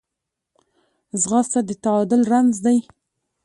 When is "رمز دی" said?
2.31-2.77